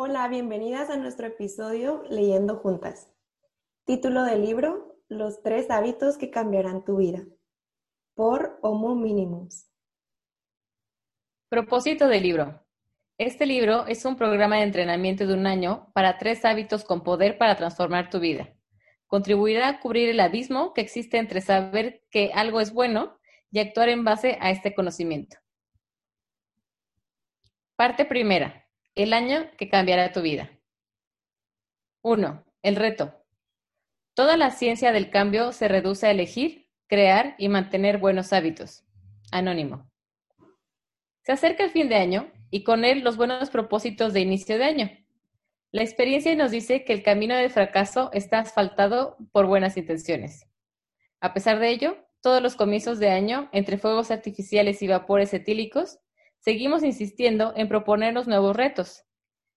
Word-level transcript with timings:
Hola, 0.00 0.28
bienvenidas 0.28 0.90
a 0.90 0.96
nuestro 0.96 1.26
episodio 1.26 2.04
Leyendo 2.08 2.54
Juntas. 2.58 3.12
Título 3.84 4.22
del 4.22 4.42
libro, 4.42 4.96
Los 5.08 5.42
tres 5.42 5.72
hábitos 5.72 6.16
que 6.18 6.30
cambiarán 6.30 6.84
tu 6.84 6.98
vida, 6.98 7.26
por 8.14 8.60
Homo 8.62 8.94
Minimus. 8.94 9.66
Propósito 11.48 12.06
del 12.06 12.22
libro. 12.22 12.64
Este 13.18 13.44
libro 13.44 13.88
es 13.88 14.04
un 14.04 14.14
programa 14.14 14.58
de 14.58 14.62
entrenamiento 14.62 15.26
de 15.26 15.34
un 15.34 15.48
año 15.48 15.90
para 15.94 16.16
tres 16.16 16.44
hábitos 16.44 16.84
con 16.84 17.02
poder 17.02 17.36
para 17.36 17.56
transformar 17.56 18.08
tu 18.08 18.20
vida. 18.20 18.54
Contribuirá 19.08 19.66
a 19.66 19.80
cubrir 19.80 20.10
el 20.10 20.20
abismo 20.20 20.74
que 20.74 20.80
existe 20.80 21.18
entre 21.18 21.40
saber 21.40 22.04
que 22.12 22.30
algo 22.32 22.60
es 22.60 22.72
bueno 22.72 23.18
y 23.50 23.58
actuar 23.58 23.88
en 23.88 24.04
base 24.04 24.38
a 24.40 24.52
este 24.52 24.76
conocimiento. 24.76 25.38
Parte 27.74 28.04
primera. 28.04 28.67
El 28.98 29.12
año 29.12 29.48
que 29.56 29.68
cambiará 29.68 30.10
tu 30.10 30.22
vida. 30.22 30.50
1. 32.02 32.44
El 32.64 32.74
reto. 32.74 33.14
Toda 34.12 34.36
la 34.36 34.50
ciencia 34.50 34.90
del 34.90 35.08
cambio 35.08 35.52
se 35.52 35.68
reduce 35.68 36.08
a 36.08 36.10
elegir, 36.10 36.68
crear 36.88 37.36
y 37.38 37.48
mantener 37.48 37.98
buenos 37.98 38.32
hábitos. 38.32 38.82
Anónimo. 39.30 39.88
Se 41.22 41.30
acerca 41.30 41.62
el 41.62 41.70
fin 41.70 41.88
de 41.88 41.94
año 41.94 42.32
y 42.50 42.64
con 42.64 42.84
él 42.84 43.04
los 43.04 43.16
buenos 43.16 43.50
propósitos 43.50 44.12
de 44.12 44.18
inicio 44.18 44.58
de 44.58 44.64
año. 44.64 44.90
La 45.70 45.84
experiencia 45.84 46.34
nos 46.34 46.50
dice 46.50 46.84
que 46.84 46.92
el 46.92 47.04
camino 47.04 47.36
del 47.36 47.50
fracaso 47.50 48.10
está 48.12 48.40
asfaltado 48.40 49.16
por 49.30 49.46
buenas 49.46 49.76
intenciones. 49.76 50.48
A 51.20 51.34
pesar 51.34 51.60
de 51.60 51.70
ello, 51.70 52.04
todos 52.20 52.42
los 52.42 52.56
comienzos 52.56 52.98
de 52.98 53.10
año, 53.10 53.48
entre 53.52 53.78
fuegos 53.78 54.10
artificiales 54.10 54.82
y 54.82 54.88
vapores 54.88 55.32
etílicos, 55.34 56.00
seguimos 56.40 56.82
insistiendo 56.82 57.52
en 57.56 57.68
proponernos 57.68 58.26
nuevos 58.26 58.56
retos. 58.56 59.04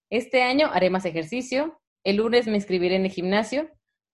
Este 0.09 0.43
año 0.43 0.69
haré 0.73 0.89
más 0.89 1.05
ejercicio, 1.05 1.79
el 2.03 2.17
lunes 2.17 2.47
me 2.47 2.55
inscribiré 2.55 2.95
en 2.95 3.05
el 3.05 3.11
gimnasio, 3.11 3.69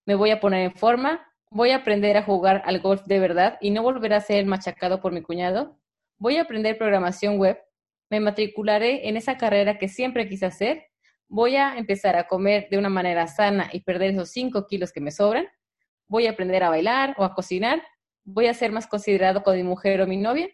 me 0.05 0.15
voy 0.15 0.31
a 0.31 0.39
poner 0.39 0.61
en 0.61 0.75
forma, 0.75 1.25
voy 1.49 1.71
a 1.71 1.77
aprender 1.77 2.17
a 2.17 2.23
jugar 2.23 2.61
al 2.65 2.79
golf 2.79 3.03
de 3.05 3.19
verdad 3.19 3.57
y 3.61 3.71
no 3.71 3.81
volver 3.81 4.13
a 4.13 4.21
ser 4.21 4.45
machacado 4.45 5.01
por 5.01 5.11
mi 5.11 5.21
cuñado, 5.21 5.79
voy 6.17 6.37
a 6.37 6.41
aprender 6.41 6.77
programación 6.77 7.37
web, 7.37 7.57
me 8.09 8.19
matricularé 8.19 9.07
en 9.07 9.17
esa 9.17 9.37
carrera 9.37 9.77
que 9.77 9.87
siempre 9.87 10.27
quise 10.27 10.45
hacer, 10.45 10.85
voy 11.27 11.55
a 11.55 11.77
empezar 11.77 12.15
a 12.15 12.27
comer 12.27 12.67
de 12.69 12.77
una 12.77 12.89
manera 12.89 13.27
sana 13.27 13.69
y 13.71 13.81
perder 13.81 14.11
esos 14.11 14.29
5 14.31 14.65
kilos 14.67 14.91
que 14.91 15.01
me 15.01 15.11
sobran, 15.11 15.47
voy 16.07 16.27
a 16.27 16.31
aprender 16.31 16.63
a 16.63 16.69
bailar 16.69 17.15
o 17.17 17.23
a 17.23 17.33
cocinar, 17.33 17.81
voy 18.23 18.47
a 18.47 18.53
ser 18.53 18.71
más 18.71 18.87
considerado 18.87 19.43
con 19.43 19.55
mi 19.55 19.63
mujer 19.63 20.01
o 20.01 20.07
mi 20.07 20.17
novia, 20.17 20.49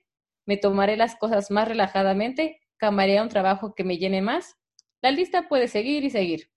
me 0.46 0.58
tomaré 0.58 0.98
las 0.98 1.16
cosas 1.16 1.52
más 1.52 1.68
relajadamente, 1.68 2.62
cambiaré 2.78 3.22
un 3.22 3.30
trabajo 3.30 3.74
que 3.76 3.84
me 3.84 3.98
llene 3.98 4.22
más. 4.22 4.58
La 5.02 5.12
lista 5.12 5.48
puede 5.48 5.68
seguir 5.68 6.04
y 6.04 6.10
seguir. 6.10 6.50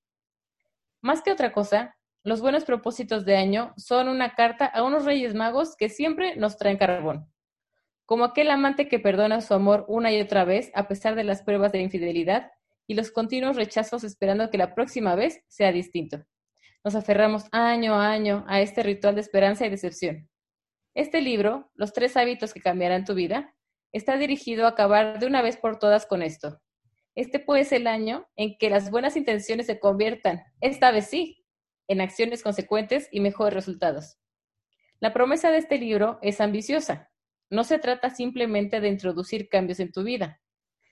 Más 1.02 1.22
que 1.22 1.32
otra 1.32 1.52
cosa, 1.52 1.96
los 2.24 2.40
buenos 2.40 2.64
propósitos 2.64 3.24
de 3.24 3.36
año 3.36 3.72
son 3.76 4.08
una 4.08 4.34
carta 4.34 4.66
a 4.66 4.82
unos 4.82 5.04
reyes 5.04 5.34
magos 5.34 5.76
que 5.76 5.88
siempre 5.88 6.34
nos 6.36 6.56
traen 6.56 6.78
carbón. 6.78 7.32
Como 8.04 8.24
aquel 8.24 8.50
amante 8.50 8.88
que 8.88 8.98
perdona 8.98 9.40
su 9.40 9.54
amor 9.54 9.84
una 9.88 10.12
y 10.12 10.20
otra 10.20 10.44
vez 10.44 10.70
a 10.74 10.88
pesar 10.88 11.14
de 11.14 11.24
las 11.24 11.42
pruebas 11.42 11.72
de 11.72 11.80
infidelidad 11.80 12.50
y 12.86 12.94
los 12.94 13.10
continuos 13.10 13.56
rechazos 13.56 14.04
esperando 14.04 14.50
que 14.50 14.58
la 14.58 14.74
próxima 14.74 15.14
vez 15.14 15.44
sea 15.48 15.72
distinto. 15.72 16.24
Nos 16.84 16.94
aferramos 16.94 17.44
año 17.52 17.94
a 17.94 18.10
año 18.10 18.44
a 18.48 18.60
este 18.60 18.82
ritual 18.82 19.16
de 19.16 19.20
esperanza 19.20 19.66
y 19.66 19.70
decepción. 19.70 20.28
Este 20.94 21.20
libro, 21.20 21.70
Los 21.74 21.92
tres 21.92 22.16
hábitos 22.16 22.54
que 22.54 22.60
cambiarán 22.60 23.04
tu 23.04 23.14
vida, 23.14 23.54
está 23.97 24.19
dirigido 24.19 24.66
a 24.66 24.70
acabar 24.70 25.19
de 25.19 25.27
una 25.27 25.41
vez 25.41 25.56
por 25.56 25.78
todas 25.78 26.06
con 26.06 26.22
esto. 26.22 26.61
Este 27.14 27.39
puede 27.39 27.64
ser 27.64 27.80
el 27.80 27.86
año 27.86 28.28
en 28.36 28.58
que 28.58 28.69
las 28.69 28.91
buenas 28.91 29.16
intenciones 29.16 29.66
se 29.66 29.80
conviertan, 29.80 30.42
esta 30.61 30.91
vez 30.91 31.06
sí, 31.06 31.44
en 31.88 32.03
acciones 32.03 32.42
consecuentes 32.42 33.08
y 33.11 33.20
mejores 33.20 33.55
resultados. 33.55 34.19
La 35.00 35.14
promesa 35.14 35.50
de 35.50 35.58
este 35.58 35.78
libro 35.78 36.19
es 36.20 36.43
ambiciosa. 36.43 37.10
No 37.48 37.65
se 37.65 37.78
trata 37.78 38.10
simplemente 38.10 38.81
de 38.81 38.88
introducir 38.88 39.48
cambios 39.48 39.81
en 39.81 39.93
tu 39.93 40.03
vida. 40.03 40.43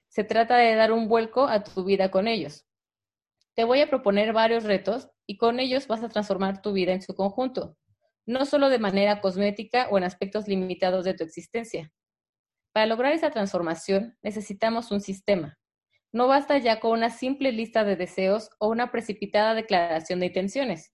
Se 0.09 0.25
trata 0.25 0.57
de 0.57 0.75
dar 0.75 0.93
un 0.93 1.09
vuelco 1.09 1.47
a 1.47 1.63
tu 1.63 1.85
vida 1.85 2.11
con 2.11 2.27
ellos. 2.27 2.67
Te 3.55 3.65
voy 3.65 3.81
a 3.81 3.89
proponer 3.89 4.33
varios 4.33 4.65
retos 4.65 5.11
y 5.27 5.37
con 5.37 5.61
ellos 5.61 5.89
vas 5.89 6.03
a 6.03 6.09
transformar 6.09 6.63
tu 6.63 6.73
vida 6.73 6.93
en 6.93 7.03
su 7.03 7.15
conjunto, 7.15 7.77
no 8.25 8.47
solo 8.47 8.71
de 8.71 8.79
manera 8.79 9.21
cosmética 9.21 9.89
o 9.91 9.99
en 9.99 10.05
aspectos 10.05 10.49
limitados 10.49 11.05
de 11.05 11.15
tu 11.15 11.25
existencia. 11.25 11.93
Para 12.75 12.87
lograr 12.87 13.13
esa 13.13 13.31
transformación 13.31 14.19
necesitamos 14.21 14.91
un 14.91 15.01
sistema. 15.01 15.57
No 16.11 16.27
basta 16.27 16.59
ya 16.59 16.81
con 16.81 16.91
una 16.91 17.09
simple 17.09 17.53
lista 17.53 17.85
de 17.85 17.95
deseos 17.95 18.51
o 18.59 18.69
una 18.69 18.91
precipitada 18.91 19.55
declaración 19.55 20.19
de 20.19 20.27
intenciones. 20.27 20.93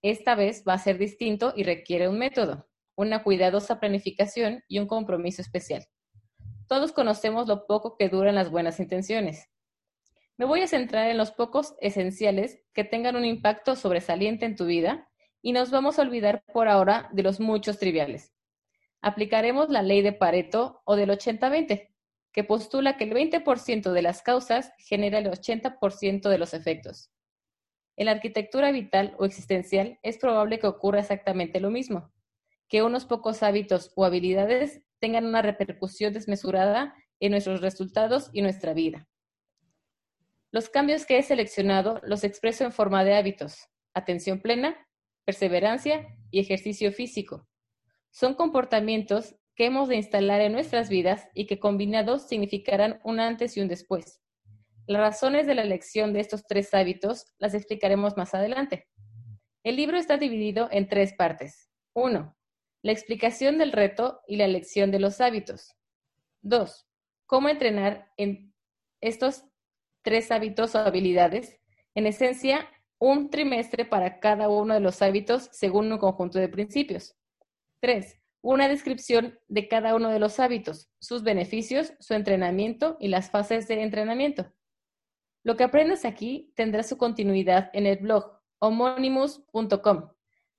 Esta 0.00 0.36
vez 0.36 0.62
va 0.66 0.74
a 0.74 0.78
ser 0.78 0.96
distinto 0.96 1.52
y 1.56 1.64
requiere 1.64 2.08
un 2.08 2.20
método, 2.20 2.68
una 2.94 3.24
cuidadosa 3.24 3.80
planificación 3.80 4.62
y 4.68 4.78
un 4.78 4.86
compromiso 4.86 5.42
especial. 5.42 5.86
Todos 6.68 6.92
conocemos 6.92 7.48
lo 7.48 7.66
poco 7.66 7.96
que 7.96 8.08
duran 8.08 8.36
las 8.36 8.48
buenas 8.48 8.78
intenciones. 8.78 9.48
Me 10.36 10.46
voy 10.46 10.60
a 10.60 10.68
centrar 10.68 11.10
en 11.10 11.18
los 11.18 11.32
pocos 11.32 11.74
esenciales 11.80 12.60
que 12.72 12.84
tengan 12.84 13.16
un 13.16 13.24
impacto 13.24 13.74
sobresaliente 13.74 14.46
en 14.46 14.54
tu 14.54 14.66
vida 14.66 15.08
y 15.42 15.50
nos 15.50 15.72
vamos 15.72 15.98
a 15.98 16.02
olvidar 16.02 16.44
por 16.52 16.68
ahora 16.68 17.08
de 17.12 17.24
los 17.24 17.40
muchos 17.40 17.80
triviales 17.80 18.37
aplicaremos 19.00 19.68
la 19.68 19.82
ley 19.82 20.02
de 20.02 20.12
Pareto 20.12 20.82
o 20.84 20.96
del 20.96 21.10
80-20, 21.10 21.88
que 22.32 22.44
postula 22.44 22.96
que 22.96 23.04
el 23.04 23.12
20% 23.12 23.92
de 23.92 24.02
las 24.02 24.22
causas 24.22 24.72
genera 24.78 25.18
el 25.18 25.26
80% 25.26 26.28
de 26.28 26.38
los 26.38 26.54
efectos. 26.54 27.10
En 27.96 28.06
la 28.06 28.12
arquitectura 28.12 28.70
vital 28.70 29.16
o 29.18 29.24
existencial 29.24 29.98
es 30.02 30.18
probable 30.18 30.58
que 30.58 30.68
ocurra 30.68 31.00
exactamente 31.00 31.60
lo 31.60 31.70
mismo, 31.70 32.12
que 32.68 32.82
unos 32.82 33.06
pocos 33.06 33.42
hábitos 33.42 33.92
o 33.96 34.04
habilidades 34.04 34.82
tengan 35.00 35.26
una 35.26 35.42
repercusión 35.42 36.12
desmesurada 36.12 36.94
en 37.20 37.32
nuestros 37.32 37.60
resultados 37.60 38.30
y 38.32 38.42
nuestra 38.42 38.72
vida. 38.72 39.08
Los 40.50 40.68
cambios 40.68 41.06
que 41.06 41.18
he 41.18 41.22
seleccionado 41.22 42.00
los 42.04 42.24
expreso 42.24 42.64
en 42.64 42.72
forma 42.72 43.04
de 43.04 43.14
hábitos, 43.14 43.68
atención 43.94 44.40
plena, 44.40 44.76
perseverancia 45.24 46.06
y 46.30 46.40
ejercicio 46.40 46.92
físico, 46.92 47.48
son 48.10 48.34
comportamientos 48.34 49.36
que 49.54 49.66
hemos 49.66 49.88
de 49.88 49.96
instalar 49.96 50.40
en 50.40 50.52
nuestras 50.52 50.88
vidas 50.88 51.28
y 51.34 51.46
que 51.46 51.58
combinados 51.58 52.28
significarán 52.28 53.00
un 53.04 53.20
antes 53.20 53.56
y 53.56 53.60
un 53.60 53.68
después. 53.68 54.20
Las 54.86 55.00
razones 55.02 55.46
de 55.46 55.54
la 55.54 55.62
elección 55.62 56.12
de 56.12 56.20
estos 56.20 56.46
tres 56.46 56.72
hábitos 56.72 57.26
las 57.38 57.54
explicaremos 57.54 58.16
más 58.16 58.34
adelante. 58.34 58.88
El 59.62 59.76
libro 59.76 59.98
está 59.98 60.16
dividido 60.16 60.68
en 60.70 60.88
tres 60.88 61.12
partes. 61.12 61.68
1. 61.94 62.36
La 62.82 62.92
explicación 62.92 63.58
del 63.58 63.72
reto 63.72 64.20
y 64.26 64.36
la 64.36 64.44
elección 64.44 64.90
de 64.90 65.00
los 65.00 65.20
hábitos. 65.20 65.74
2. 66.42 66.86
Cómo 67.26 67.48
entrenar 67.48 68.10
en 68.16 68.54
estos 69.00 69.44
tres 70.02 70.30
hábitos 70.30 70.74
o 70.74 70.78
habilidades. 70.78 71.60
En 71.94 72.06
esencia, 72.06 72.68
un 72.98 73.28
trimestre 73.28 73.84
para 73.84 74.20
cada 74.20 74.48
uno 74.48 74.74
de 74.74 74.80
los 74.80 75.02
hábitos 75.02 75.48
según 75.52 75.92
un 75.92 75.98
conjunto 75.98 76.38
de 76.38 76.48
principios. 76.48 77.14
3. 77.80 78.20
Una 78.40 78.68
descripción 78.68 79.38
de 79.48 79.68
cada 79.68 79.94
uno 79.94 80.10
de 80.10 80.18
los 80.18 80.40
hábitos, 80.40 80.90
sus 81.00 81.22
beneficios, 81.22 81.92
su 82.00 82.14
entrenamiento 82.14 82.96
y 83.00 83.08
las 83.08 83.30
fases 83.30 83.68
de 83.68 83.82
entrenamiento. 83.82 84.52
Lo 85.44 85.56
que 85.56 85.64
aprendes 85.64 86.04
aquí 86.04 86.52
tendrá 86.56 86.82
su 86.82 86.96
continuidad 86.96 87.70
en 87.72 87.86
el 87.86 87.98
blog 87.98 88.40
homonimus.com, 88.60 90.10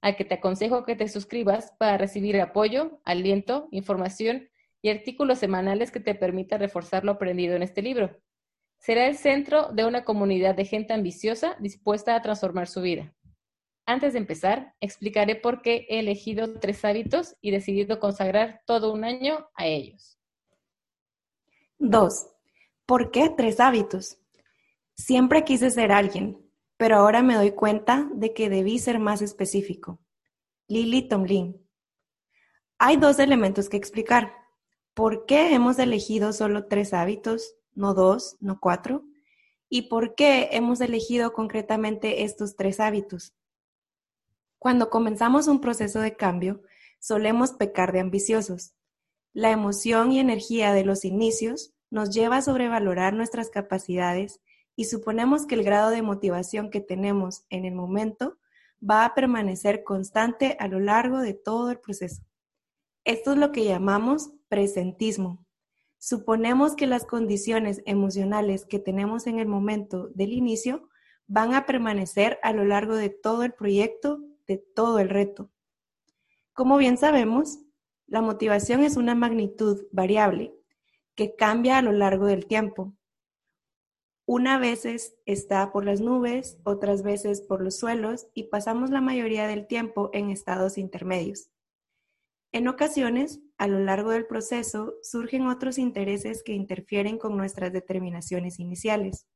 al 0.02 0.16
que 0.16 0.25
te 0.25 0.35
aconsejo 0.35 0.84
que 0.84 0.96
te 0.96 1.07
suscribas 1.07 1.74
para 1.78 1.97
recibir 1.97 2.40
apoyo, 2.40 3.02
aliento, 3.03 3.68
información 3.72 4.50
y 4.81 4.90
artículos 4.90 5.40
semanales 5.40 5.91
que 5.91 6.00
te 6.00 6.16
permita 6.16 6.57
reforzar 6.57 7.03
lo 7.03 7.13
aprendido 7.13 7.56
en 7.56 7.63
este 7.63 7.81
libro. 7.81 8.18
Será 8.80 9.07
el 9.07 9.18
centro 9.18 9.74
de 9.74 9.86
una 9.86 10.06
comunidad 10.06 10.56
de 10.56 10.63
gente 10.63 10.94
ambiciosa 10.94 11.57
dispuesta 11.60 12.16
a 12.16 12.21
transformar 12.21 12.68
su 12.68 12.81
vida. 12.81 13.13
Antes 13.89 14.13
de 14.13 14.19
empezar, 14.19 14.75
explicaré 14.81 15.36
por 15.36 15.63
qué 15.63 15.88
he 15.89 15.97
elegido 15.97 16.59
tres 16.59 16.86
hábitos 16.86 17.36
y 17.41 17.50
decidido 17.50 18.00
consagrar 18.00 18.62
todo 18.68 18.94
un 18.94 19.03
año 19.03 19.50
a 19.56 19.65
ellos. 19.65 20.19
2. 21.80 22.27
¿Por 22.86 23.09
qué 23.09 23.31
tres 23.36 23.59
hábitos? 23.59 24.19
Siempre 24.94 25.44
quise 25.44 25.71
ser 25.71 25.91
alguien, 25.91 26.38
pero 26.77 26.97
ahora 26.97 27.24
me 27.24 27.33
doy 27.33 27.53
cuenta 27.53 28.07
de 28.13 28.31
que 28.31 28.47
debí 28.47 28.77
ser 28.77 29.00
más 29.00 29.24
específico. 29.24 30.00
Lily 30.68 31.07
Tomlin. 31.07 31.59
Hay 32.77 32.97
dos 32.97 33.18
elementos 33.18 33.69
que 33.69 33.77
explicar. 33.77 34.35
¿Por 34.94 35.25
qué 35.25 35.56
hemos 35.56 35.80
elegido 35.80 36.31
solo 36.31 36.68
tres 36.68 36.94
hábitos, 36.94 37.56
no 37.74 37.95
dos, 37.95 38.38
no 38.39 38.59
cuatro? 38.59 39.03
¿Y 39.68 39.89
por 39.89 40.13
qué 40.13 40.50
hemos 40.51 40.80
elegido 40.80 41.33
concretamente 41.33 42.21
estos 42.21 42.56
tres 42.56 42.80
hábitos? 42.80 43.33
Cuando 44.59 44.89
comenzamos 44.89 45.47
un 45.47 45.61
proceso 45.61 46.01
de 46.01 46.15
cambio, 46.15 46.61
solemos 47.00 47.53
pecar 47.53 47.94
de 47.94 48.01
ambiciosos. 48.01 48.73
La 49.33 49.51
emoción 49.51 50.11
y 50.11 50.19
energía 50.19 50.73
de 50.73 50.83
los 50.83 51.06
inicios 51.06 51.73
nos 51.89 52.09
lleva 52.11 52.38
a 52.38 52.41
sobrevalorar 52.41 53.13
nuestras 53.13 53.50
capacidades 53.50 54.41
y 54.75 54.85
suponemos 54.85 55.45
que 55.45 55.56
el 55.56 55.63
grado 55.63 55.89
de 55.89 56.01
motivación 56.01 56.69
que 56.69 56.81
tenemos 56.81 57.45
en 57.50 57.65
el 57.65 57.73
momento 57.73 58.38
va 58.88 59.06
a 59.06 59.15
permanecer 59.15 59.83
constante 59.83 60.56
a 60.59 60.67
lo 60.67 60.79
largo 60.79 61.19
de 61.19 61.33
todo 61.33 61.71
el 61.71 61.79
proceso. 61.79 62.23
Esto 63.06 63.31
es 63.31 63.38
lo 63.38 63.51
que 63.51 63.65
llamamos 63.65 64.31
presentismo. 64.50 65.45
Suponemos 65.97 66.75
que 66.75 66.88
las 66.88 67.06
condiciones 67.06 67.81
emocionales 67.85 68.65
que 68.65 68.79
tenemos 68.79 69.27
en 69.27 69.39
el 69.39 69.47
momento 69.47 70.09
del 70.09 70.31
inicio 70.31 70.89
van 71.27 71.53
a 71.53 71.65
permanecer 71.65 72.39
a 72.41 72.53
lo 72.53 72.65
largo 72.65 72.95
de 72.95 73.09
todo 73.09 73.44
el 73.44 73.53
proyecto, 73.53 74.21
de 74.50 74.57
todo 74.57 74.98
el 74.98 75.10
reto. 75.10 75.51
Como 76.54 76.78
bien 76.78 76.98
sabemos, 76.98 77.60
la 78.07 78.22
motivación 78.22 78.84
es 78.84 78.98
una 78.98 79.13
magnitud 79.13 79.86
variable 79.92 80.56
que 81.13 81.36
cambia 81.36 81.78
a 81.78 81.84
lo 81.84 81.92
largo 81.92 82.25
del 82.25 82.48
tiempo. 82.48 82.96
Una 84.25 84.57
veces 84.57 85.16
está 85.28 85.72
por 85.72 85.86
las 85.86 86.01
nubes, 86.01 86.57
otras 86.63 87.04
veces 87.04 87.42
por 87.42 87.62
los 87.62 87.78
suelos 87.78 88.28
y 88.34 88.46
pasamos 88.46 88.90
la 88.90 89.01
mayoría 89.01 89.46
del 89.46 89.68
tiempo 89.68 90.10
en 90.13 90.31
estados 90.31 90.80
intermedios. 90.80 91.52
En 92.52 92.68
ocasiones, 92.68 93.42
a 93.60 93.68
lo 93.68 93.80
largo 93.80 94.10
del 94.10 94.25
proceso, 94.25 94.95
surgen 95.04 95.45
otros 95.45 95.78
intereses 95.78 96.42
que 96.42 96.54
interfieren 96.54 97.19
con 97.19 97.38
nuestras 97.38 97.72
determinaciones 97.72 98.60
iniciales. 98.60 99.28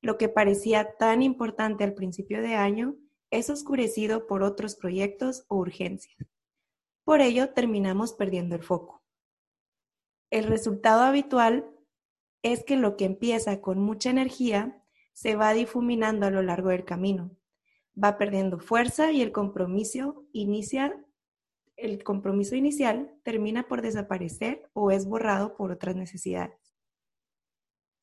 Lo 0.00 0.16
que 0.16 0.28
parecía 0.28 0.96
tan 0.96 1.22
importante 1.22 1.82
al 1.82 1.94
principio 1.94 2.40
de 2.40 2.54
año 2.54 2.94
es 3.34 3.50
oscurecido 3.50 4.26
por 4.26 4.42
otros 4.42 4.76
proyectos 4.76 5.44
o 5.48 5.56
urgencias. 5.56 6.16
Por 7.04 7.20
ello, 7.20 7.50
terminamos 7.50 8.12
perdiendo 8.12 8.54
el 8.54 8.62
foco. 8.62 9.02
El 10.30 10.44
resultado 10.44 11.02
habitual 11.02 11.70
es 12.42 12.64
que 12.64 12.76
lo 12.76 12.96
que 12.96 13.04
empieza 13.04 13.60
con 13.60 13.78
mucha 13.78 14.10
energía 14.10 14.82
se 15.12 15.36
va 15.36 15.52
difuminando 15.52 16.26
a 16.26 16.30
lo 16.30 16.42
largo 16.42 16.70
del 16.70 16.84
camino, 16.84 17.30
va 18.02 18.18
perdiendo 18.18 18.58
fuerza 18.58 19.12
y 19.12 19.22
el 19.22 19.32
compromiso 19.32 20.26
inicia 20.32 21.04
el 21.76 22.04
compromiso 22.04 22.54
inicial 22.54 23.12
termina 23.22 23.66
por 23.66 23.82
desaparecer 23.82 24.68
o 24.74 24.90
es 24.90 25.06
borrado 25.06 25.56
por 25.56 25.72
otras 25.72 25.96
necesidades. 25.96 26.74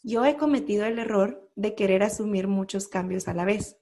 Yo 0.04 0.26
he 0.26 0.36
cometido 0.36 0.86
el 0.86 1.00
error 1.00 1.50
de 1.56 1.76
querer 1.76 2.04
asumir 2.04 2.48
muchos 2.48 2.88
cambios 2.88 3.28
a 3.28 3.34
la 3.34 3.46
vez. 3.46 3.78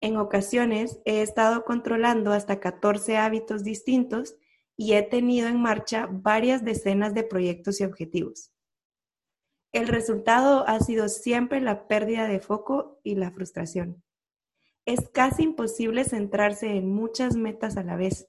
En 0.00 0.16
ocasiones 0.16 1.00
he 1.04 1.22
estado 1.22 1.64
controlando 1.64 2.32
hasta 2.32 2.60
14 2.60 3.16
hábitos 3.16 3.64
distintos 3.64 4.36
y 4.76 4.94
he 4.94 5.02
tenido 5.02 5.48
en 5.48 5.60
marcha 5.60 6.08
varias 6.10 6.64
decenas 6.64 7.14
de 7.14 7.24
proyectos 7.24 7.80
y 7.80 7.84
objetivos. 7.84 8.52
El 9.72 9.88
resultado 9.88 10.66
ha 10.68 10.80
sido 10.80 11.08
siempre 11.08 11.60
la 11.60 11.88
pérdida 11.88 12.28
de 12.28 12.40
foco 12.40 13.00
y 13.02 13.14
la 13.16 13.30
frustración. 13.30 14.02
Es 14.84 15.08
casi 15.08 15.44
imposible 15.44 16.04
centrarse 16.04 16.76
en 16.76 16.92
muchas 16.92 17.36
metas 17.36 17.76
a 17.76 17.82
la 17.82 17.96
vez 17.96 18.28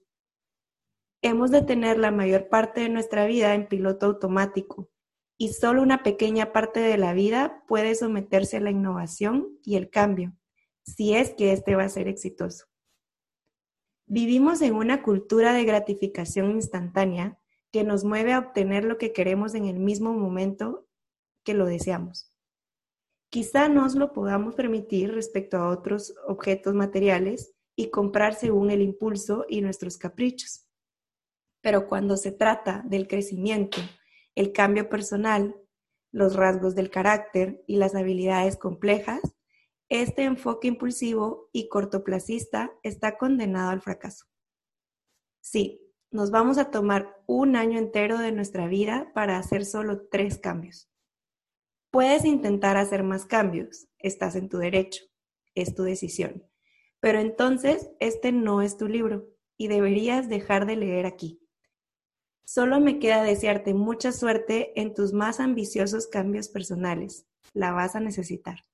hemos 1.25 1.49
de 1.49 1.63
tener 1.63 1.97
la 1.97 2.11
mayor 2.11 2.49
parte 2.49 2.81
de 2.81 2.89
nuestra 2.89 3.25
vida 3.25 3.55
en 3.55 3.67
piloto 3.67 4.05
automático 4.05 4.91
y 5.39 5.53
solo 5.53 5.81
una 5.81 6.03
pequeña 6.03 6.53
parte 6.53 6.79
de 6.79 6.99
la 6.99 7.13
vida 7.13 7.63
puede 7.67 7.95
someterse 7.95 8.57
a 8.57 8.61
la 8.61 8.69
innovación 8.69 9.57
y 9.63 9.75
el 9.75 9.89
cambio, 9.89 10.33
si 10.85 11.15
es 11.15 11.33
que 11.33 11.51
éste 11.51 11.75
va 11.75 11.83
a 11.83 11.89
ser 11.89 12.07
exitoso. 12.07 12.65
Vivimos 14.05 14.61
en 14.61 14.75
una 14.75 15.01
cultura 15.01 15.53
de 15.53 15.65
gratificación 15.65 16.51
instantánea 16.51 17.39
que 17.71 17.83
nos 17.83 18.03
mueve 18.03 18.33
a 18.33 18.39
obtener 18.39 18.85
lo 18.85 18.97
que 18.97 19.11
queremos 19.11 19.55
en 19.55 19.65
el 19.65 19.79
mismo 19.79 20.13
momento 20.13 20.87
que 21.43 21.55
lo 21.55 21.65
deseamos. 21.65 22.31
Quizá 23.29 23.67
nos 23.67 23.95
lo 23.95 24.13
podamos 24.13 24.55
permitir 24.55 25.11
respecto 25.11 25.57
a 25.57 25.69
otros 25.69 26.13
objetos 26.27 26.73
materiales 26.73 27.53
y 27.75 27.89
comprar 27.89 28.35
según 28.35 28.69
el 28.69 28.81
impulso 28.81 29.45
y 29.49 29.61
nuestros 29.61 29.97
caprichos. 29.97 30.67
Pero 31.61 31.87
cuando 31.87 32.15
se 32.15 32.31
trata 32.31 32.83
del 32.85 33.07
crecimiento, 33.07 33.79
el 34.35 34.53
cambio 34.53 34.87
personal, 34.87 35.55
los 36.11 36.35
rasgos 36.35 36.75
del 36.75 36.89
carácter 36.89 37.63
y 37.67 37.77
las 37.77 37.95
habilidades 37.95 38.55
complejas, 38.55 39.19
este 40.01 40.23
enfoque 40.23 40.67
impulsivo 40.67 41.49
y 41.51 41.69
cortoplacista 41.69 42.71
está 42.83 43.17
condenado 43.17 43.69
al 43.69 43.81
fracaso. 43.81 44.25
Sí, 45.41 45.81
nos 46.11 46.31
vamos 46.31 46.57
a 46.57 46.71
tomar 46.71 47.21
un 47.27 47.55
año 47.55 47.77
entero 47.77 48.17
de 48.17 48.31
nuestra 48.31 48.67
vida 48.67 49.11
para 49.13 49.37
hacer 49.37 49.65
solo 49.65 50.07
tres 50.07 50.39
cambios. 50.39 50.89
Puedes 51.91 52.25
intentar 52.25 52.77
hacer 52.77 53.03
más 53.03 53.25
cambios, 53.25 53.87
estás 53.99 54.35
en 54.35 54.49
tu 54.49 54.57
derecho, 54.57 55.03
es 55.53 55.75
tu 55.75 55.83
decisión. 55.83 56.43
Pero 56.99 57.19
entonces 57.19 57.91
este 57.99 58.31
no 58.31 58.61
es 58.61 58.77
tu 58.77 58.87
libro 58.87 59.27
y 59.57 59.67
deberías 59.67 60.29
dejar 60.29 60.65
de 60.65 60.75
leer 60.75 61.05
aquí. 61.05 61.39
Solo 62.43 62.79
me 62.79 62.99
queda 62.99 63.23
desearte 63.23 63.73
mucha 63.73 64.11
suerte 64.11 64.79
en 64.79 64.93
tus 64.93 65.13
más 65.13 65.39
ambiciosos 65.39 66.07
cambios 66.07 66.49
personales. 66.49 67.25
La 67.53 67.71
vas 67.71 67.95
a 67.95 67.99
necesitar. 67.99 68.65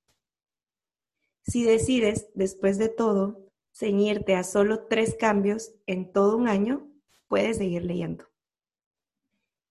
Si 1.44 1.64
decides, 1.64 2.28
después 2.34 2.78
de 2.78 2.88
todo, 2.88 3.46
ceñirte 3.72 4.34
a 4.34 4.44
solo 4.44 4.86
tres 4.86 5.16
cambios 5.18 5.74
en 5.86 6.12
todo 6.12 6.36
un 6.36 6.48
año, 6.48 6.88
puedes 7.26 7.56
seguir 7.56 7.84
leyendo. 7.84 8.26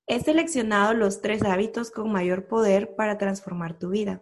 He 0.08 0.20
seleccionado 0.20 0.94
los 0.94 1.22
tres 1.22 1.44
hábitos 1.44 1.92
con 1.92 2.12
mayor 2.12 2.48
poder 2.48 2.96
para 2.96 3.18
transformar 3.18 3.80
tu 3.80 3.90
vida. 3.90 4.22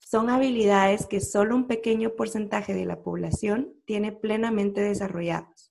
Son 0.00 0.30
habilidades 0.30 1.06
que 1.06 1.20
solo 1.20 1.54
un 1.54 1.68
pequeño 1.68 2.16
porcentaje 2.16 2.74
de 2.74 2.84
la 2.84 3.02
población 3.02 3.74
tiene 3.84 4.10
plenamente 4.10 4.80
desarrollados. 4.80 5.70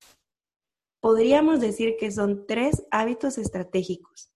Podríamos 1.02 1.60
decir 1.60 1.96
que 2.00 2.12
son 2.12 2.46
tres 2.48 2.86
hábitos 2.92 3.38
estratégicos, 3.38 4.32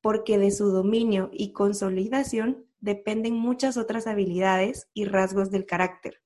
porque 0.00 0.38
de 0.38 0.50
su 0.50 0.70
dominio 0.70 1.30
y 1.32 1.52
consolidación 1.52 2.66
dependen 2.86 3.34
muchas 3.34 3.76
otras 3.76 4.06
habilidades 4.06 4.88
y 4.94 5.04
rasgos 5.04 5.50
del 5.50 5.66
carácter. 5.66 6.22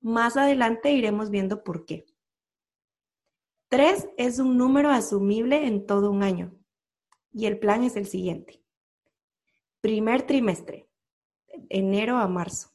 Más 0.00 0.36
adelante 0.36 0.90
iremos 0.90 1.30
viendo 1.30 1.62
por 1.62 1.84
qué. 1.84 2.06
Tres 3.68 4.08
es 4.16 4.40
un 4.40 4.56
número 4.56 4.90
asumible 4.90 5.66
en 5.66 5.86
todo 5.86 6.10
un 6.10 6.22
año 6.22 6.52
y 7.32 7.46
el 7.46 7.58
plan 7.58 7.84
es 7.84 7.96
el 7.96 8.06
siguiente. 8.06 8.62
Primer 9.80 10.22
trimestre, 10.22 10.88
enero 11.68 12.16
a 12.16 12.26
marzo. 12.26 12.70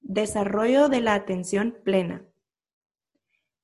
Desarrollo 0.00 0.88
de 0.88 1.00
la 1.00 1.14
atención 1.14 1.76
plena, 1.84 2.24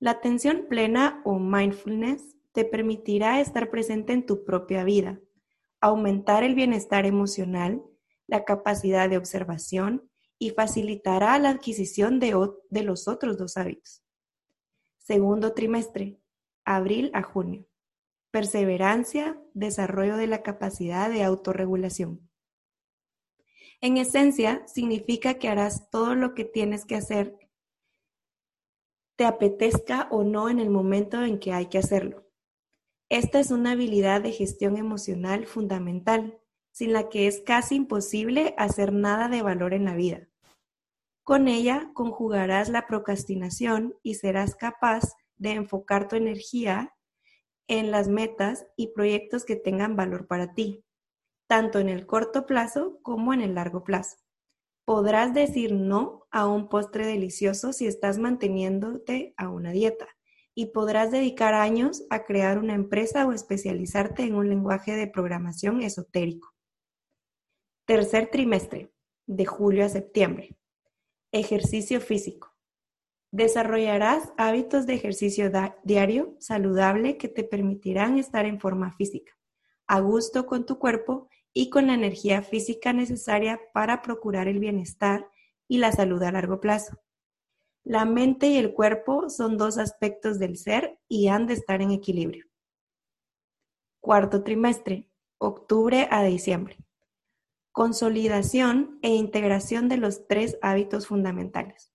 la 0.00 0.10
atención 0.10 0.66
plena 0.68 1.22
o 1.24 1.38
mindfulness 1.38 2.36
te 2.52 2.64
permitirá 2.64 3.40
estar 3.40 3.70
presente 3.70 4.12
en 4.12 4.26
tu 4.26 4.44
propia 4.44 4.84
vida, 4.84 5.20
aumentar 5.80 6.44
el 6.44 6.54
bienestar 6.54 7.06
emocional, 7.06 7.82
la 8.26 8.44
capacidad 8.44 9.08
de 9.08 9.18
observación 9.18 10.10
y 10.38 10.50
facilitará 10.50 11.38
la 11.38 11.50
adquisición 11.50 12.18
de, 12.20 12.32
los 12.82 13.08
otros 13.08 13.38
dos 13.38 13.56
hábitos. 13.56 14.02
Segundo 14.98 15.52
trimestre, 15.52 16.20
abril 16.64 17.10
a 17.14 17.22
junio. 17.22 17.66
Perseverancia, 18.30 19.40
desarrollo 19.52 20.16
de 20.16 20.26
la 20.26 20.42
capacidad 20.42 21.08
de 21.10 21.22
autorregulación. 21.22 22.28
En 23.80 23.96
esencia, 23.96 24.66
significa 24.66 25.34
que 25.34 25.48
harás 25.48 25.90
todo 25.90 26.14
lo 26.14 26.34
que 26.34 26.44
tienes 26.44 26.84
que 26.84 26.96
hacer 26.96 27.38
te 29.16 29.24
apetezca 29.24 30.08
o 30.10 30.24
no 30.24 30.48
en 30.48 30.58
el 30.58 30.70
momento 30.70 31.22
en 31.22 31.38
que 31.38 31.52
hay 31.52 31.66
que 31.66 31.78
hacerlo. 31.78 32.26
Esta 33.08 33.38
es 33.38 33.50
una 33.50 33.72
habilidad 33.72 34.22
de 34.22 34.32
gestión 34.32 34.76
emocional 34.76 35.46
fundamental, 35.46 36.40
sin 36.74 36.92
la 36.92 37.08
que 37.08 37.28
es 37.28 37.40
casi 37.40 37.76
imposible 37.76 38.52
hacer 38.58 38.92
nada 38.92 39.28
de 39.28 39.42
valor 39.42 39.74
en 39.74 39.84
la 39.84 39.94
vida. 39.94 40.28
Con 41.22 41.46
ella 41.46 41.92
conjugarás 41.94 42.68
la 42.68 42.88
procrastinación 42.88 43.94
y 44.02 44.14
serás 44.14 44.56
capaz 44.56 45.14
de 45.36 45.52
enfocar 45.52 46.08
tu 46.08 46.16
energía 46.16 46.92
en 47.68 47.92
las 47.92 48.08
metas 48.08 48.66
y 48.76 48.88
proyectos 48.88 49.44
que 49.44 49.54
tengan 49.54 49.94
valor 49.94 50.26
para 50.26 50.52
ti, 50.52 50.84
tanto 51.46 51.78
en 51.78 51.88
el 51.88 52.06
corto 52.06 52.44
plazo 52.44 52.98
como 53.02 53.32
en 53.32 53.40
el 53.40 53.54
largo 53.54 53.84
plazo. 53.84 54.16
Podrás 54.84 55.32
decir 55.32 55.72
no 55.72 56.26
a 56.32 56.48
un 56.48 56.68
postre 56.68 57.06
delicioso 57.06 57.72
si 57.72 57.86
estás 57.86 58.18
manteniéndote 58.18 59.32
a 59.36 59.48
una 59.48 59.70
dieta 59.70 60.08
y 60.56 60.66
podrás 60.66 61.12
dedicar 61.12 61.54
años 61.54 62.02
a 62.10 62.24
crear 62.24 62.58
una 62.58 62.74
empresa 62.74 63.26
o 63.26 63.32
especializarte 63.32 64.24
en 64.24 64.34
un 64.34 64.48
lenguaje 64.48 64.96
de 64.96 65.06
programación 65.06 65.80
esotérico. 65.80 66.53
Tercer 67.86 68.30
trimestre, 68.30 68.94
de 69.26 69.44
julio 69.44 69.84
a 69.84 69.90
septiembre. 69.90 70.56
Ejercicio 71.32 72.00
físico. 72.00 72.56
Desarrollarás 73.30 74.32
hábitos 74.38 74.86
de 74.86 74.94
ejercicio 74.94 75.52
diario 75.82 76.34
saludable 76.40 77.18
que 77.18 77.28
te 77.28 77.44
permitirán 77.44 78.16
estar 78.16 78.46
en 78.46 78.58
forma 78.58 78.96
física, 78.96 79.34
a 79.86 80.00
gusto 80.00 80.46
con 80.46 80.64
tu 80.64 80.78
cuerpo 80.78 81.28
y 81.52 81.68
con 81.68 81.88
la 81.88 81.92
energía 81.92 82.40
física 82.40 82.94
necesaria 82.94 83.60
para 83.74 84.00
procurar 84.00 84.48
el 84.48 84.60
bienestar 84.60 85.28
y 85.68 85.76
la 85.76 85.92
salud 85.92 86.22
a 86.22 86.32
largo 86.32 86.60
plazo. 86.60 87.02
La 87.82 88.06
mente 88.06 88.46
y 88.46 88.56
el 88.56 88.72
cuerpo 88.72 89.28
son 89.28 89.58
dos 89.58 89.76
aspectos 89.76 90.38
del 90.38 90.56
ser 90.56 90.98
y 91.06 91.28
han 91.28 91.46
de 91.46 91.52
estar 91.52 91.82
en 91.82 91.90
equilibrio. 91.90 92.46
Cuarto 94.00 94.42
trimestre, 94.42 95.10
octubre 95.36 96.08
a 96.10 96.24
diciembre. 96.24 96.78
Consolidación 97.74 99.00
e 99.02 99.08
integración 99.08 99.88
de 99.88 99.96
los 99.96 100.28
tres 100.28 100.58
hábitos 100.62 101.08
fundamentales. 101.08 101.92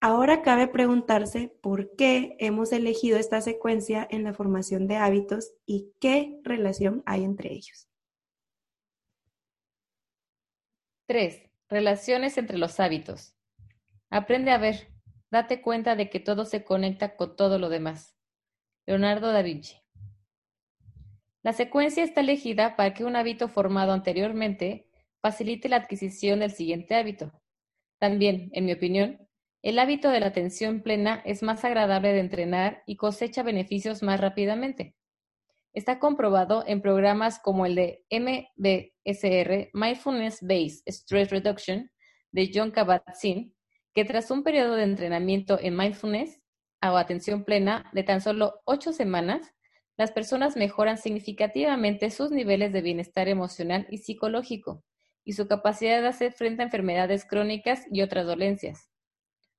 Ahora 0.00 0.42
cabe 0.42 0.68
preguntarse 0.68 1.48
por 1.60 1.96
qué 1.96 2.36
hemos 2.38 2.70
elegido 2.70 3.18
esta 3.18 3.40
secuencia 3.40 4.06
en 4.08 4.22
la 4.22 4.32
formación 4.32 4.86
de 4.86 4.94
hábitos 4.94 5.54
y 5.66 5.92
qué 5.98 6.38
relación 6.44 7.02
hay 7.04 7.24
entre 7.24 7.52
ellos. 7.52 7.88
3. 11.08 11.50
Relaciones 11.68 12.38
entre 12.38 12.56
los 12.56 12.78
hábitos. 12.78 13.36
Aprende 14.08 14.52
a 14.52 14.58
ver, 14.58 14.86
date 15.32 15.62
cuenta 15.62 15.96
de 15.96 16.10
que 16.10 16.20
todo 16.20 16.44
se 16.44 16.62
conecta 16.62 17.16
con 17.16 17.34
todo 17.34 17.58
lo 17.58 17.70
demás. 17.70 18.14
Leonardo 18.86 19.32
da 19.32 19.42
Vinci. 19.42 19.83
La 21.44 21.52
secuencia 21.52 22.02
está 22.02 22.22
elegida 22.22 22.74
para 22.74 22.94
que 22.94 23.04
un 23.04 23.16
hábito 23.16 23.48
formado 23.48 23.92
anteriormente 23.92 24.88
facilite 25.20 25.68
la 25.68 25.76
adquisición 25.76 26.40
del 26.40 26.52
siguiente 26.52 26.94
hábito. 26.94 27.32
También, 27.98 28.48
en 28.54 28.64
mi 28.64 28.72
opinión, 28.72 29.28
el 29.60 29.78
hábito 29.78 30.08
de 30.08 30.20
la 30.20 30.28
atención 30.28 30.80
plena 30.80 31.20
es 31.26 31.42
más 31.42 31.62
agradable 31.66 32.14
de 32.14 32.20
entrenar 32.20 32.82
y 32.86 32.96
cosecha 32.96 33.42
beneficios 33.42 34.02
más 34.02 34.20
rápidamente. 34.20 34.96
Está 35.74 35.98
comprobado 35.98 36.64
en 36.66 36.80
programas 36.80 37.38
como 37.38 37.66
el 37.66 37.74
de 37.74 38.04
MBSR, 38.10 39.68
Mindfulness 39.74 40.38
Based 40.40 40.82
Stress 40.86 41.30
Reduction, 41.30 41.90
de 42.32 42.50
John 42.54 42.72
Kabat-Zinn, 42.72 43.54
que 43.92 44.06
tras 44.06 44.30
un 44.30 44.44
periodo 44.44 44.76
de 44.76 44.84
entrenamiento 44.84 45.58
en 45.60 45.76
mindfulness 45.76 46.40
o 46.82 46.96
atención 46.96 47.44
plena 47.44 47.90
de 47.92 48.02
tan 48.02 48.22
solo 48.22 48.62
ocho 48.64 48.92
semanas, 48.92 49.53
las 49.96 50.10
personas 50.10 50.56
mejoran 50.56 50.98
significativamente 50.98 52.10
sus 52.10 52.30
niveles 52.30 52.72
de 52.72 52.82
bienestar 52.82 53.28
emocional 53.28 53.86
y 53.90 53.98
psicológico 53.98 54.84
y 55.24 55.34
su 55.34 55.46
capacidad 55.46 56.00
de 56.00 56.08
hacer 56.08 56.32
frente 56.32 56.62
a 56.62 56.66
enfermedades 56.66 57.24
crónicas 57.24 57.84
y 57.90 58.02
otras 58.02 58.26
dolencias. 58.26 58.90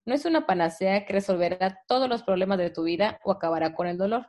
No 0.06 0.14
es 0.14 0.26
una 0.26 0.46
panacea 0.46 1.06
que 1.06 1.14
resolverá 1.14 1.80
todos 1.88 2.08
los 2.08 2.24
problemas 2.24 2.58
de 2.60 2.70
tu 2.70 2.84
vida 2.84 3.20
o 3.24 3.32
acabará 3.32 3.74
con 3.74 3.88
el 3.88 3.98
dolor, 3.98 4.28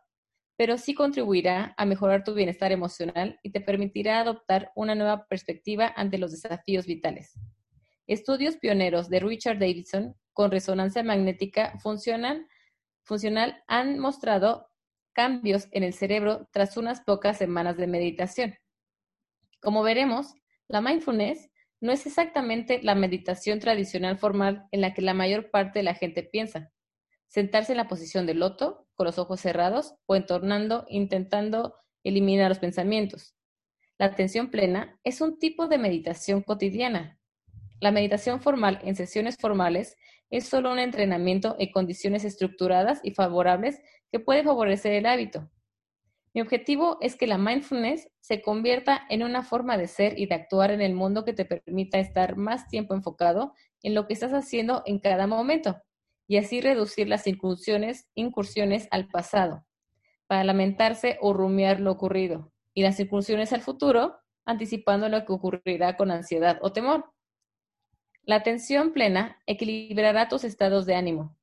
pero 0.57 0.79
sí 0.79 0.95
contribuirá 0.95 1.75
a 1.77 1.85
mejorar 1.85 2.25
tu 2.25 2.33
bienestar 2.33 2.73
emocional 2.73 3.39
y 3.43 3.51
te 3.51 3.61
permitirá 3.61 4.21
adoptar 4.21 4.73
una 4.75 4.95
nueva 4.95 5.27
perspectiva 5.27 5.93
ante 5.95 6.17
los 6.17 6.33
desafíos 6.33 6.87
vitales. 6.87 7.35
Estudios 8.07 8.57
pioneros 8.57 9.11
de 9.11 9.21
Richard 9.21 9.59
Davidson 9.59 10.15
con 10.33 10.51
resonancia 10.51 11.03
magnética 11.03 11.79
funcional 11.81 12.47
han 13.67 13.99
mostrado 13.99 14.69
cambios 15.17 15.67
en 15.73 15.83
el 15.83 15.95
cerebro 15.95 16.47
tras 16.53 16.77
unas 16.77 17.01
pocas 17.01 17.39
semanas 17.39 17.79
de 17.79 17.87
meditación. 17.87 18.55
Como 19.63 19.83
veremos, 19.83 20.35
la 20.69 20.83
mindfulness 20.83 21.49
no 21.81 21.91
es 21.91 22.05
exactamente 22.05 22.83
la 22.83 22.95
meditación 22.95 23.59
tradicional 23.59 24.19
formal 24.19 24.69
en 24.73 24.83
la 24.83 24.93
que 24.93 25.01
la 25.01 25.15
mayor 25.15 25.51
parte 25.51 25.79
de 25.79 25.85
la 25.85 25.95
gente 25.95 26.23
piensa. 26.23 26.71
Sentarse 27.29 27.73
en 27.73 27.79
la 27.79 27.89
posición 27.89 28.27
de 28.27 28.35
loto, 28.35 28.87
con 28.95 29.07
los 29.07 29.19
ojos 29.19 29.41
cerrados 29.41 29.95
o 30.05 30.17
entornando, 30.17 30.85
intentando 30.91 31.77
eliminar 32.05 32.51
los 32.51 32.59
pensamientos. 32.59 33.35
La 33.99 34.07
atención 34.07 34.51
plena 34.51 35.01
es 35.03 35.23
un 35.23 35.39
tipo 35.39 35.67
de 35.67 35.79
meditación 35.79 36.43
cotidiana. 36.43 37.19
La 37.81 37.91
meditación 37.91 38.43
formal 38.43 38.81
en 38.85 38.97
sesiones 38.97 39.39
formales 39.39 39.97
es 40.29 40.47
solo 40.47 40.73
un 40.73 40.79
entrenamiento 40.79 41.57
en 41.59 41.73
condiciones 41.73 42.25
estructuradas 42.25 43.01
y 43.03 43.13
favorables 43.13 43.81
que 44.11 44.21
puede 44.21 44.45
favorecer 44.45 44.93
el 44.93 45.07
hábito. 45.07 45.51
Mi 46.35 46.43
objetivo 46.43 46.99
es 47.01 47.17
que 47.17 47.27
la 47.27 47.39
mindfulness 47.39 48.11
se 48.21 48.43
convierta 48.43 49.07
en 49.09 49.23
una 49.23 49.43
forma 49.43 49.79
de 49.79 49.89
ser 49.89 50.19
y 50.19 50.27
de 50.27 50.35
actuar 50.35 50.71
en 50.71 50.83
el 50.83 50.95
mundo 50.95 51.25
que 51.25 51.33
te 51.33 51.47
permita 51.47 51.99
estar 51.99 52.37
más 52.37 52.69
tiempo 52.69 52.95
enfocado 52.95 53.55
en 53.83 53.95
lo 53.95 54.07
que 54.07 54.13
estás 54.13 54.33
haciendo 54.33 54.83
en 54.85 54.99
cada 54.99 55.27
momento 55.27 55.81
y 56.29 56.37
así 56.37 56.61
reducir 56.61 57.09
las 57.09 57.27
incursiones, 57.27 58.09
incursiones 58.15 58.89
al 58.91 59.09
pasado 59.09 59.65
para 60.27 60.45
lamentarse 60.45 61.19
o 61.21 61.33
rumiar 61.33 61.81
lo 61.81 61.93
ocurrido 61.93 62.53
y 62.75 62.83
las 62.83 62.99
incursiones 63.01 63.53
al 63.53 63.63
futuro 63.63 64.17
anticipando 64.45 65.09
lo 65.09 65.25
que 65.25 65.33
ocurrirá 65.33 65.97
con 65.97 66.11
ansiedad 66.11 66.59
o 66.63 66.73
temor. 66.73 67.13
La 68.23 68.37
atención 68.37 68.93
plena 68.93 69.41
equilibrará 69.47 70.29
tus 70.29 70.45
estados 70.45 70.85
de 70.85 70.95
ánimo, 70.95 71.36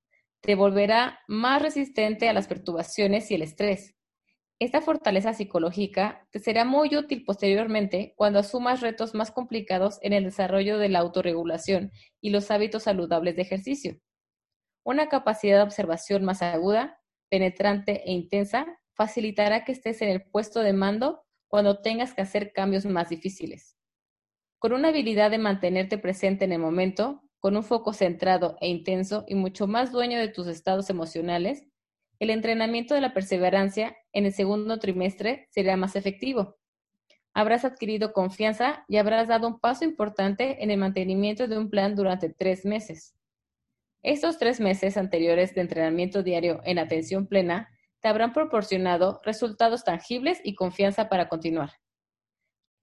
te 0.43 0.53
volverá 0.53 1.19
más 1.27 1.59
resistente 1.59 2.29
a 2.29 2.33
las 2.33 2.47
perturbaciones 2.47 3.31
y 3.31 3.35
el 3.35 3.41
estrés 3.41 3.95
esta 4.63 4.79
fortaleza 4.79 5.33
psicológica 5.33 6.25
te 6.31 6.39
será 6.39 6.63
muy 6.63 6.95
útil 6.95 7.25
posteriormente 7.25 8.13
cuando 8.15 8.39
asumas 8.39 8.81
retos 8.81 9.13
más 9.13 9.31
complicados 9.31 9.99
en 10.01 10.13
el 10.13 10.23
desarrollo 10.23 10.77
de 10.77 10.89
la 10.89 10.99
autorregulación 10.99 11.91
y 12.21 12.29
los 12.29 12.49
hábitos 12.51 12.83
saludables 12.83 13.35
de 13.35 13.41
ejercicio. 13.41 13.99
Una 14.85 15.09
capacidad 15.09 15.57
de 15.57 15.63
observación 15.63 16.23
más 16.23 16.41
aguda, 16.41 16.99
penetrante 17.29 18.09
e 18.09 18.13
intensa 18.13 18.65
facilitará 18.93 19.65
que 19.65 19.71
estés 19.71 20.01
en 20.01 20.09
el 20.09 20.23
puesto 20.23 20.61
de 20.61 20.73
mando 20.73 21.25
cuando 21.47 21.81
tengas 21.81 22.13
que 22.13 22.21
hacer 22.21 22.53
cambios 22.53 22.85
más 22.85 23.09
difíciles. 23.09 23.75
Con 24.59 24.71
una 24.71 24.89
habilidad 24.89 25.31
de 25.31 25.39
mantenerte 25.39 25.97
presente 25.97 26.45
en 26.45 26.53
el 26.53 26.59
momento, 26.59 27.22
con 27.43 27.57
un 27.57 27.63
foco 27.65 27.91
centrado 27.91 28.55
e 28.61 28.69
intenso 28.69 29.25
y 29.27 29.35
mucho 29.35 29.67
más 29.67 29.91
dueño 29.91 30.17
de 30.17 30.29
tus 30.29 30.47
estados 30.47 30.89
emocionales, 30.89 31.67
el 32.19 32.29
entrenamiento 32.29 32.95
de 32.95 33.01
la 33.01 33.13
perseverancia 33.13 33.97
en 34.13 34.25
el 34.25 34.31
segundo 34.31 34.79
trimestre 34.79 35.49
será 35.51 35.75
más 35.75 35.97
efectivo. 35.97 36.55
Habrás 37.33 37.65
adquirido 37.65 38.13
confianza 38.13 38.85
y 38.87 38.95
habrás 38.95 39.27
dado 39.27 39.49
un 39.49 39.59
paso 39.59 39.83
importante 39.83 40.63
en 40.63 40.71
el 40.71 40.77
mantenimiento 40.77 41.49
de 41.49 41.57
un 41.57 41.69
plan 41.69 41.97
durante 41.97 42.29
tres 42.29 42.63
meses. 42.63 43.13
Estos 44.03 44.37
tres 44.37 44.61
meses 44.61 44.95
anteriores 44.95 45.53
de 45.53 45.59
entrenamiento 45.59 46.23
diario 46.23 46.61
en 46.63 46.79
atención 46.79 47.27
plena 47.27 47.67
te 47.99 48.07
habrán 48.07 48.31
proporcionado 48.31 49.19
resultados 49.25 49.83
tangibles 49.83 50.39
y 50.45 50.55
confianza 50.55 51.09
para 51.09 51.27
continuar. 51.27 51.71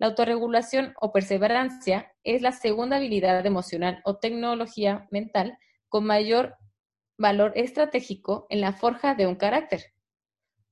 La 0.00 0.06
autorregulación 0.06 0.94
o 0.98 1.12
perseverancia 1.12 2.10
es 2.24 2.40
la 2.40 2.52
segunda 2.52 2.96
habilidad 2.96 3.44
emocional 3.44 4.00
o 4.04 4.16
tecnología 4.16 5.06
mental 5.10 5.58
con 5.90 6.06
mayor 6.06 6.56
valor 7.18 7.52
estratégico 7.54 8.46
en 8.48 8.62
la 8.62 8.72
forja 8.72 9.14
de 9.14 9.26
un 9.26 9.34
carácter. 9.34 9.92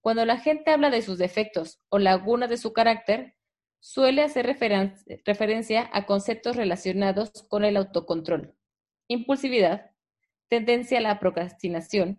Cuando 0.00 0.25
la 0.25 0.38
gente 0.38 0.70
habla 0.70 0.88
de 0.88 1.02
sus 1.02 1.18
defectos 1.18 1.78
o 1.90 1.99
lagunas 1.99 2.49
de 2.49 2.56
su 2.56 2.73
carácter, 2.73 3.35
suele 3.80 4.23
hacer 4.23 4.47
referencia 4.47 5.90
a 5.92 6.06
conceptos 6.06 6.56
relacionados 6.56 7.30
con 7.50 7.66
el 7.66 7.76
autocontrol, 7.76 8.54
impulsividad, 9.08 9.90
tendencia 10.49 11.00
a 11.00 11.02
la 11.02 11.20
procrastinación, 11.20 12.18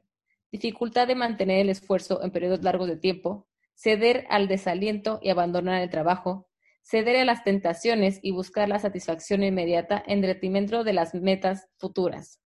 dificultad 0.52 1.08
de 1.08 1.16
mantener 1.16 1.62
el 1.62 1.70
esfuerzo 1.70 2.24
en 2.24 2.30
periodos 2.30 2.62
largos 2.62 2.88
de 2.88 2.98
tiempo, 2.98 3.48
ceder 3.74 4.28
al 4.30 4.48
desaliento 4.48 5.20
y 5.24 5.32
abandonar 5.32 5.82
el 5.82 5.90
trabajo, 5.90 6.49
ceder 6.82 7.18
a 7.18 7.26
las 7.26 7.44
tentaciones 7.44 8.20
y 8.22 8.32
buscar 8.32 8.68
la 8.68 8.80
satisfacción 8.80 9.44
inmediata 9.44 10.04
en 10.08 10.22
detrimento 10.22 10.84
de 10.84 10.94
las 10.94 11.14
metas 11.14 11.68
futuras. 11.78 12.40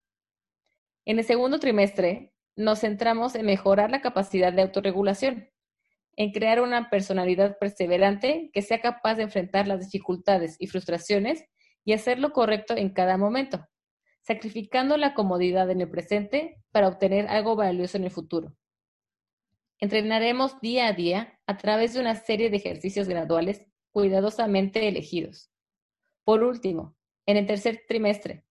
En 1.06 1.20
el 1.20 1.25
segundo 1.25 1.60
trimestre, 1.60 2.34
nos 2.56 2.82
centramos 2.82 3.36
en 3.36 3.46
mejorar 3.46 3.90
la 3.90 4.02
capacidad 4.02 4.54
de 4.54 4.62
autorregulación, 4.62 5.50
en 6.16 6.32
crear 6.32 6.62
una 6.62 6.90
personalidad 6.90 7.58
perseverante 7.58 8.52
que 8.54 8.62
sea 8.62 8.80
capaz 8.82 9.16
de 9.16 9.24
enfrentar 9.24 9.68
las 9.68 9.80
dificultades 9.80 10.56
y 10.60 10.68
frustraciones 10.68 11.46
y 11.84 11.94
hacer 11.94 12.20
lo 12.20 12.32
correcto 12.32 12.75
en 12.78 12.90
cada 12.90 13.18
momento, 13.18 13.68
sacrificando 14.22 14.98
la 14.98 15.13
comodidad 15.13 15.70
en 15.72 15.82
el 15.82 15.90
presente 15.90 16.62
para 16.72 16.88
obtener 16.88 17.28
algo 17.28 17.56
valioso 17.56 17.98
en 17.98 18.06
el 18.06 18.12
futuro. 18.12 18.56
Entrenaremos 19.80 20.62
día 20.62 20.88
a 20.88 20.94
día 20.94 21.40
a 21.48 21.58
través 21.58 21.94
de 21.94 22.00
una 22.00 22.16
serie 22.16 22.50
de 22.50 22.58
ejercicios 22.58 23.08
graduales 23.10 23.66
cuidadosamente 23.94 24.88
elegidos. 24.88 25.50
Por 26.26 26.44
último, 26.44 26.98
en 27.26 27.38
el 27.38 27.46
tercer 27.46 27.84
trimestre, 27.88 28.44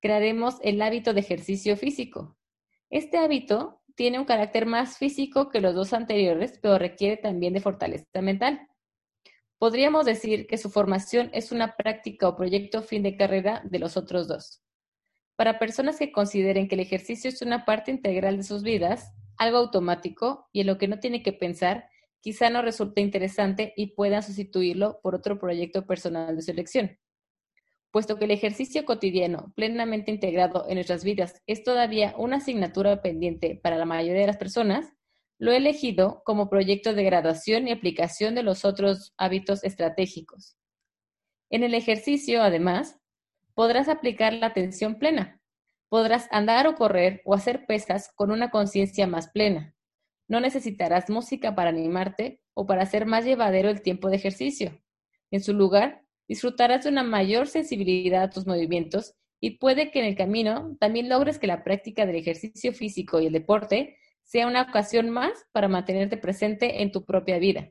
crearemos 0.00 0.56
el 0.62 0.80
hábito 0.80 1.12
de 1.12 1.20
ejercicio 1.20 1.76
físico. 1.76 2.38
Este 2.88 3.18
hábito 3.18 3.82
tiene 3.96 4.18
un 4.18 4.24
carácter 4.24 4.66
más 4.66 4.98
físico 4.98 5.50
que 5.50 5.60
los 5.60 5.74
dos 5.74 5.92
anteriores, 5.92 6.58
pero 6.62 6.78
requiere 6.78 7.16
también 7.16 7.52
de 7.52 7.60
fortaleza 7.60 8.22
mental. 8.22 8.66
Podríamos 9.58 10.04
decir 10.04 10.46
que 10.46 10.58
su 10.58 10.70
formación 10.70 11.30
es 11.32 11.52
una 11.52 11.76
práctica 11.76 12.28
o 12.28 12.36
proyecto 12.36 12.82
fin 12.82 13.02
de 13.02 13.16
carrera 13.16 13.62
de 13.64 13.78
los 13.78 13.96
otros 13.96 14.28
dos. 14.28 14.62
Para 15.36 15.58
personas 15.58 15.98
que 15.98 16.12
consideren 16.12 16.68
que 16.68 16.76
el 16.76 16.80
ejercicio 16.80 17.28
es 17.28 17.42
una 17.42 17.64
parte 17.64 17.90
integral 17.90 18.36
de 18.36 18.42
sus 18.44 18.62
vidas, 18.62 19.12
algo 19.36 19.58
automático 19.58 20.48
y 20.52 20.60
en 20.60 20.68
lo 20.68 20.78
que 20.78 20.86
no 20.86 21.00
tiene 21.00 21.22
que 21.22 21.32
pensar, 21.32 21.88
quizá 22.24 22.48
no 22.48 22.62
resulte 22.62 23.02
interesante 23.02 23.74
y 23.76 23.88
puedan 23.88 24.22
sustituirlo 24.22 24.98
por 25.02 25.14
otro 25.14 25.38
proyecto 25.38 25.86
personal 25.86 26.34
de 26.34 26.40
selección. 26.40 26.98
puesto 27.90 28.16
que 28.16 28.24
el 28.24 28.30
ejercicio 28.30 28.84
cotidiano 28.86 29.52
plenamente 29.54 30.10
integrado 30.10 30.64
en 30.66 30.76
nuestras 30.76 31.04
vidas 31.04 31.42
es 31.46 31.62
todavía 31.62 32.14
una 32.16 32.38
asignatura 32.38 33.02
pendiente 33.02 33.60
para 33.62 33.76
la 33.76 33.84
mayoría 33.84 34.22
de 34.22 34.26
las 34.26 34.38
personas, 34.38 34.94
lo 35.38 35.52
he 35.52 35.58
elegido 35.58 36.22
como 36.24 36.48
proyecto 36.48 36.94
de 36.94 37.04
graduación 37.04 37.68
y 37.68 37.72
aplicación 37.72 38.34
de 38.34 38.42
los 38.42 38.64
otros 38.64 39.12
hábitos 39.18 39.62
estratégicos. 39.62 40.56
En 41.50 41.62
el 41.62 41.74
ejercicio, 41.74 42.42
además, 42.42 42.98
podrás 43.54 43.88
aplicar 43.88 44.32
la 44.32 44.46
atención 44.46 44.98
plena. 44.98 45.40
Podrás 45.90 46.26
andar 46.32 46.66
o 46.66 46.74
correr 46.74 47.20
o 47.26 47.34
hacer 47.34 47.66
pesas 47.66 48.10
con 48.16 48.32
una 48.32 48.50
conciencia 48.50 49.06
más 49.06 49.28
plena. 49.28 49.73
No 50.28 50.40
necesitarás 50.40 51.10
música 51.10 51.54
para 51.54 51.70
animarte 51.70 52.40
o 52.54 52.66
para 52.66 52.82
hacer 52.82 53.06
más 53.06 53.24
llevadero 53.24 53.68
el 53.68 53.82
tiempo 53.82 54.08
de 54.08 54.16
ejercicio. 54.16 54.80
En 55.30 55.42
su 55.42 55.52
lugar, 55.52 56.02
disfrutarás 56.28 56.84
de 56.84 56.90
una 56.90 57.02
mayor 57.02 57.46
sensibilidad 57.46 58.22
a 58.22 58.30
tus 58.30 58.46
movimientos 58.46 59.14
y 59.40 59.58
puede 59.58 59.90
que 59.90 60.00
en 60.00 60.06
el 60.06 60.16
camino 60.16 60.76
también 60.80 61.08
logres 61.08 61.38
que 61.38 61.46
la 61.46 61.64
práctica 61.64 62.06
del 62.06 62.16
ejercicio 62.16 62.72
físico 62.72 63.20
y 63.20 63.26
el 63.26 63.32
deporte 63.32 63.98
sea 64.22 64.46
una 64.46 64.62
ocasión 64.62 65.10
más 65.10 65.46
para 65.52 65.68
mantenerte 65.68 66.16
presente 66.16 66.82
en 66.82 66.92
tu 66.92 67.04
propia 67.04 67.38
vida. 67.38 67.70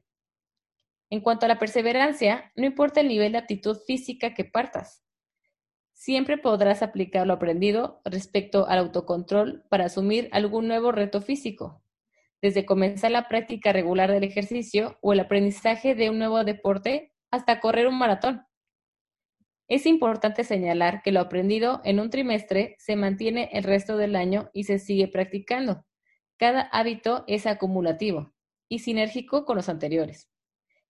En 1.10 1.22
cuanto 1.22 1.45
a 1.45 1.50
la 1.50 1.60
perseverancia, 1.60 2.51
no 2.55 2.65
importa 2.65 3.01
el 3.01 3.07
nivel 3.07 3.33
de 3.33 3.38
aptitud 3.39 3.77
física 3.86 4.33
que 4.33 4.45
partas. 4.45 5.03
Siempre 5.93 6.38
podrás 6.38 6.81
aplicar 6.81 7.27
lo 7.27 7.33
aprendido 7.33 8.01
respecto 8.03 8.67
al 8.67 8.79
autocontrol 8.79 9.63
para 9.69 9.86
asumir 9.86 10.27
algún 10.31 10.67
nuevo 10.67 10.91
reto 10.91 11.22
físico, 11.22 11.82
desde 12.43 12.65
comenzar 12.65 13.09
la 13.09 13.29
práctica 13.29 13.71
regular 13.71 14.12
del 14.12 14.25
ejercicio 14.25 15.00
o 15.01 15.13
el 15.13 15.21
aprendizaje 15.21 15.95
de 15.95 16.09
un 16.09 16.19
nuevo 16.19 16.43
deporte 16.43 17.13
hasta 17.31 17.62
correr 17.62 17.88
un 17.88 17.97
maratón. 17.97 18.45
Es 19.69 19.85
importante 19.85 20.43
señalar 20.43 21.01
que 21.03 21.13
lo 21.13 21.21
aprendido 21.21 21.79
en 21.85 22.01
un 22.01 22.09
trimestre 22.09 22.75
se 22.79 22.97
mantiene 22.97 23.50
el 23.53 23.63
resto 23.63 23.95
del 23.95 24.17
año 24.17 24.50
y 24.51 24.65
se 24.65 24.77
sigue 24.77 25.07
practicando. 25.07 25.85
Cada 26.35 26.63
hábito 26.63 27.23
es 27.27 27.47
acumulativo 27.47 28.33
y 28.67 28.79
sinérgico 28.79 29.45
con 29.45 29.55
los 29.55 29.69
anteriores. 29.69 30.29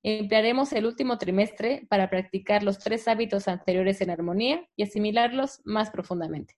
Emplearemos 0.01 0.74
el 0.74 0.88
último 0.88 1.19
trimestre 1.19 1.86
para 1.88 2.10
practicar 2.10 2.63
los 2.63 2.79
tres 2.79 3.07
hábitos 3.07 3.48
anteriores 3.48 4.01
en 4.01 4.10
armonía 4.10 4.67
y 4.75 4.83
asimilarlos 4.83 5.62
más 5.65 5.91
profundamente. 5.91 6.55